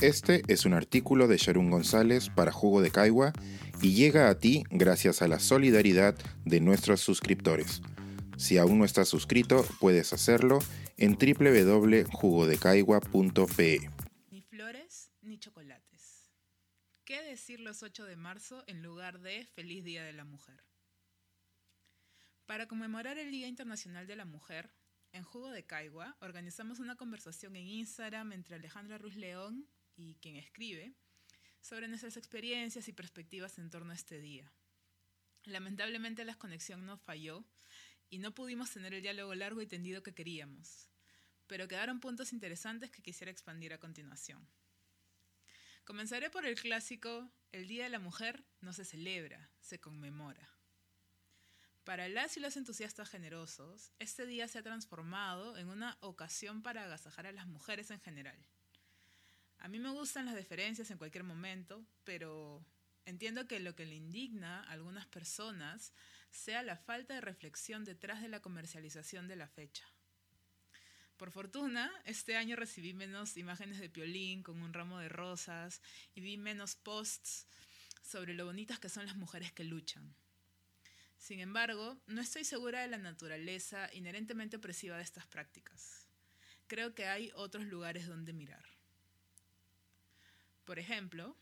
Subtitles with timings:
[0.00, 3.32] Este es un artículo de Sharon González para Jugo de Caigua
[3.82, 7.82] y llega a ti gracias a la solidaridad de nuestros suscriptores.
[8.36, 10.60] Si aún no estás suscrito, puedes hacerlo
[10.96, 13.90] en www.jugodecaigua.pe.
[14.30, 16.30] Ni flores ni chocolates.
[17.04, 20.62] ¿Qué decir los 8 de marzo en lugar de Feliz Día de la Mujer?
[22.46, 24.70] Para conmemorar el Día Internacional de la Mujer,
[25.12, 30.36] en Jugo de Caigua organizamos una conversación en Instagram entre Alejandra Ruiz León y quien
[30.36, 30.94] escribe
[31.60, 34.52] sobre nuestras experiencias y perspectivas en torno a este día.
[35.44, 37.44] Lamentablemente la conexión no falló
[38.10, 40.88] y no pudimos tener el diálogo largo y tendido que queríamos,
[41.46, 44.48] pero quedaron puntos interesantes que quisiera expandir a continuación.
[45.84, 50.57] Comenzaré por el clásico El Día de la Mujer no se celebra, se conmemora.
[51.88, 56.84] Para las y los entusiastas generosos, este día se ha transformado en una ocasión para
[56.84, 58.36] agasajar a las mujeres en general.
[59.56, 62.62] A mí me gustan las deferencias en cualquier momento, pero
[63.06, 65.94] entiendo que lo que le indigna a algunas personas
[66.30, 69.88] sea la falta de reflexión detrás de la comercialización de la fecha.
[71.16, 75.80] Por fortuna, este año recibí menos imágenes de Piolín con un ramo de rosas
[76.14, 77.46] y vi menos posts
[78.02, 80.14] sobre lo bonitas que son las mujeres que luchan.
[81.18, 86.06] Sin embargo, no estoy segura de la naturaleza inherentemente opresiva de estas prácticas.
[86.68, 88.64] Creo que hay otros lugares donde mirar.
[90.64, 91.36] Por ejemplo,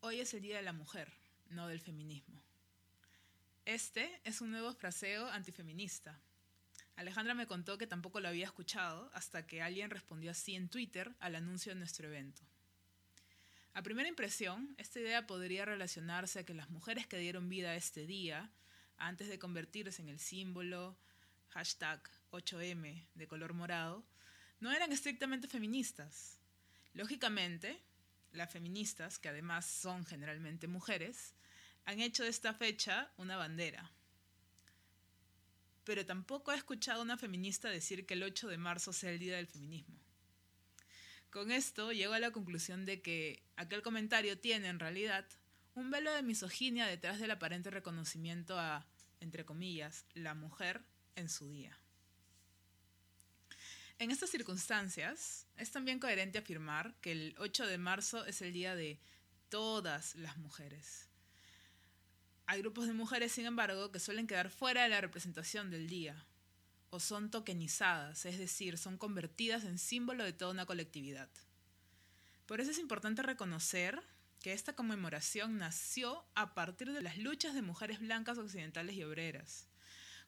[0.00, 1.12] hoy es el Día de la Mujer,
[1.50, 2.42] no del feminismo.
[3.64, 6.18] Este es un nuevo fraseo antifeminista.
[6.96, 11.14] Alejandra me contó que tampoco lo había escuchado hasta que alguien respondió así en Twitter
[11.20, 12.47] al anuncio de nuestro evento.
[13.78, 17.76] A primera impresión, esta idea podría relacionarse a que las mujeres que dieron vida a
[17.76, 18.50] este día,
[18.96, 20.98] antes de convertirse en el símbolo
[21.50, 24.04] hashtag 8M de color morado,
[24.58, 26.40] no eran estrictamente feministas,
[26.92, 27.80] Lógicamente,
[28.32, 31.36] las feministas, que además son generalmente mujeres,
[31.84, 33.92] han hecho de esta fecha una bandera.
[35.84, 39.20] Pero tampoco he escuchado a una feminista decir que el 8 de marzo sea el
[39.20, 40.07] día del feminismo.
[41.30, 45.26] Con esto llego a la conclusión de que aquel comentario tiene en realidad
[45.74, 48.86] un velo de misoginia detrás del aparente reconocimiento a,
[49.20, 50.82] entre comillas, la mujer
[51.16, 51.78] en su día.
[53.98, 58.74] En estas circunstancias, es también coherente afirmar que el 8 de marzo es el día
[58.74, 59.00] de
[59.48, 61.08] todas las mujeres.
[62.46, 66.24] Hay grupos de mujeres, sin embargo, que suelen quedar fuera de la representación del día,
[66.90, 71.28] o son tokenizadas, es decir, son convertidas en símbolo de toda una colectividad.
[72.46, 74.02] Por eso es importante reconocer
[74.40, 79.68] que esta conmemoración nació a partir de las luchas de mujeres blancas occidentales y obreras.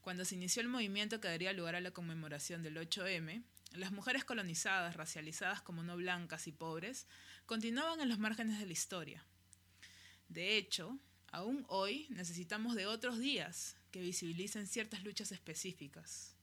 [0.00, 3.42] Cuando se inició el movimiento que daría lugar a la conmemoración del 8M,
[3.72, 7.06] las mujeres colonizadas, racializadas como no blancas y pobres,
[7.46, 9.24] continuaban en los márgenes de la historia.
[10.28, 10.98] De hecho,
[11.30, 16.34] aún hoy necesitamos de otros días que visibilicen ciertas luchas específicas.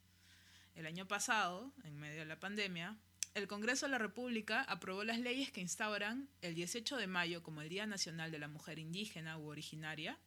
[0.78, 2.96] El año pasado, en medio de la pandemia,
[3.34, 7.64] el Congreso de la República aprobó las leyes que instauran el 18 de mayo como
[7.64, 10.20] el Día Nacional de la Mujer Indígena u Originaria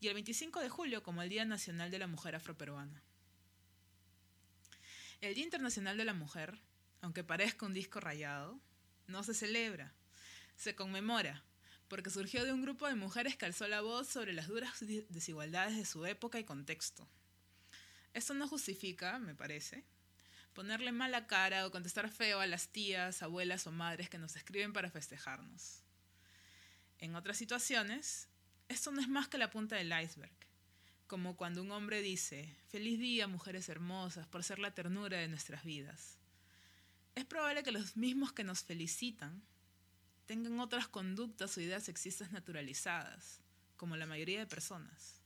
[0.00, 3.04] y el 25 de julio como el Día Nacional de la Mujer Afroperuana.
[5.20, 6.58] El Día Internacional de la Mujer,
[7.00, 8.58] aunque parezca un disco rayado,
[9.06, 9.94] no se celebra,
[10.56, 11.44] se conmemora,
[11.86, 15.76] porque surgió de un grupo de mujeres que alzó la voz sobre las duras desigualdades
[15.76, 17.08] de su época y contexto.
[18.14, 19.84] Esto no justifica, me parece,
[20.54, 24.72] ponerle mala cara o contestar feo a las tías, abuelas o madres que nos escriben
[24.72, 25.82] para festejarnos.
[26.98, 28.28] En otras situaciones,
[28.68, 30.32] esto no es más que la punta del iceberg
[31.06, 35.62] como cuando un hombre dice, feliz día mujeres hermosas por ser la ternura de nuestras
[35.64, 36.18] vidas.
[37.14, 39.42] Es probable que los mismos que nos felicitan
[40.26, 43.40] tengan otras conductas o ideas sexistas naturalizadas,
[43.76, 45.20] como la mayoría de personas.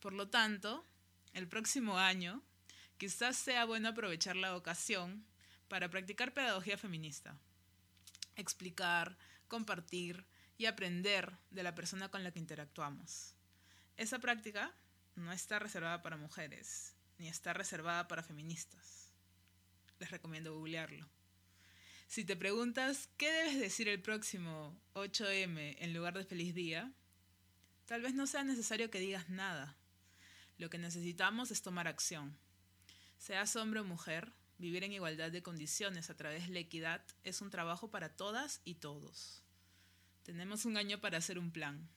[0.00, 0.86] Por lo tanto,
[1.32, 2.42] el próximo año
[2.96, 5.24] quizás sea bueno aprovechar la ocasión
[5.68, 7.38] para practicar pedagogía feminista,
[8.36, 9.16] explicar,
[9.46, 10.26] compartir
[10.56, 13.34] y aprender de la persona con la que interactuamos.
[13.96, 14.74] Esa práctica
[15.14, 19.12] no está reservada para mujeres, ni está reservada para feministas.
[19.98, 21.08] Les recomiendo googlearlo.
[22.06, 26.92] Si te preguntas qué debes decir el próximo 8M en lugar de feliz día,
[27.84, 29.76] tal vez no sea necesario que digas nada.
[30.58, 32.36] Lo que necesitamos es tomar acción.
[33.16, 37.40] Seas hombre o mujer, vivir en igualdad de condiciones a través de la equidad es
[37.40, 39.44] un trabajo para todas y todos.
[40.24, 41.88] Tenemos un año para hacer un plan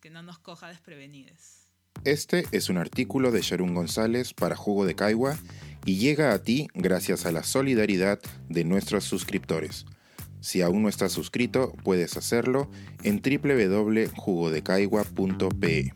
[0.00, 1.66] que no nos coja desprevenides.
[2.04, 5.38] Este es un artículo de Sharon González para Jugo de Caigua
[5.84, 9.84] y llega a ti gracias a la solidaridad de nuestros suscriptores.
[10.40, 12.70] Si aún no estás suscrito, puedes hacerlo
[13.02, 15.92] en www.jugodecaigua.pe.